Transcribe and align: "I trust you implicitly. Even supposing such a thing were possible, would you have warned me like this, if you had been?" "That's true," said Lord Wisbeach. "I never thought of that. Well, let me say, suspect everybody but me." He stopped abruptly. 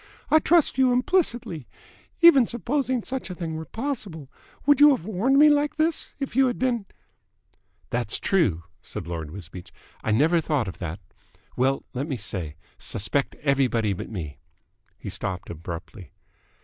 "I 0.31 0.39
trust 0.39 0.79
you 0.79 0.91
implicitly. 0.91 1.67
Even 2.21 2.47
supposing 2.47 3.03
such 3.03 3.29
a 3.29 3.35
thing 3.35 3.53
were 3.55 3.65
possible, 3.67 4.31
would 4.65 4.79
you 4.81 4.89
have 4.95 5.05
warned 5.05 5.37
me 5.37 5.47
like 5.47 5.75
this, 5.75 6.09
if 6.19 6.35
you 6.35 6.47
had 6.47 6.57
been?" 6.57 6.87
"That's 7.91 8.17
true," 8.17 8.63
said 8.81 9.05
Lord 9.05 9.29
Wisbeach. 9.29 9.71
"I 10.03 10.09
never 10.09 10.41
thought 10.41 10.67
of 10.67 10.79
that. 10.79 10.99
Well, 11.55 11.83
let 11.93 12.07
me 12.07 12.17
say, 12.17 12.55
suspect 12.79 13.35
everybody 13.43 13.93
but 13.93 14.09
me." 14.09 14.39
He 14.97 15.09
stopped 15.11 15.51
abruptly. 15.51 16.13